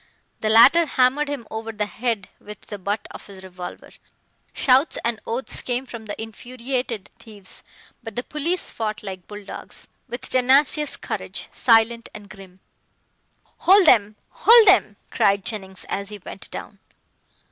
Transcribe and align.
The 0.39 0.49
latter 0.49 0.87
hammered 0.87 1.29
him 1.29 1.45
over 1.51 1.71
the 1.71 1.85
head 1.85 2.27
with 2.39 2.59
the 2.61 2.79
butt 2.79 3.07
of 3.11 3.27
his 3.27 3.43
revolver. 3.43 3.91
Shouts 4.51 4.97
and 5.05 5.19
oaths 5.27 5.61
came 5.61 5.85
from 5.85 6.07
the 6.07 6.19
infuriated 6.19 7.11
thieves, 7.19 7.63
but 8.01 8.15
the 8.15 8.23
police 8.23 8.71
fought 8.71 9.03
like 9.03 9.27
bulldogs, 9.27 9.89
with 10.09 10.21
tenacious 10.21 10.97
courage, 10.97 11.49
silent 11.51 12.09
and 12.15 12.31
grim. 12.31 12.61
"Hold 13.57 13.85
them 13.85 14.15
hold 14.29 14.67
them!" 14.67 14.95
cried 15.11 15.45
Jennings, 15.45 15.85
as 15.87 16.09
he 16.09 16.17
went 16.17 16.49
down. 16.49 16.79